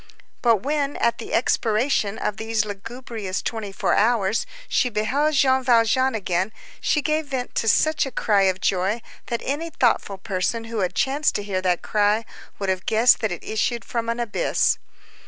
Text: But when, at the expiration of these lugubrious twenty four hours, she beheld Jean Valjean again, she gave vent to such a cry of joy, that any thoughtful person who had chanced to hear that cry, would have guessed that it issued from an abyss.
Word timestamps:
But 0.41 0.63
when, 0.63 0.97
at 0.97 1.19
the 1.19 1.31
expiration 1.31 2.17
of 2.17 2.37
these 2.37 2.65
lugubrious 2.65 3.39
twenty 3.43 3.71
four 3.71 3.93
hours, 3.93 4.47
she 4.67 4.89
beheld 4.89 5.35
Jean 5.35 5.63
Valjean 5.63 6.15
again, 6.15 6.51
she 6.79 7.03
gave 7.03 7.27
vent 7.27 7.53
to 7.53 7.67
such 7.67 8.07
a 8.07 8.11
cry 8.11 8.41
of 8.49 8.59
joy, 8.59 9.03
that 9.27 9.43
any 9.45 9.69
thoughtful 9.69 10.17
person 10.17 10.63
who 10.63 10.79
had 10.79 10.95
chanced 10.95 11.35
to 11.35 11.43
hear 11.43 11.61
that 11.61 11.83
cry, 11.83 12.25
would 12.57 12.69
have 12.69 12.87
guessed 12.87 13.19
that 13.19 13.31
it 13.31 13.43
issued 13.43 13.85
from 13.85 14.09
an 14.09 14.19
abyss. 14.19 14.79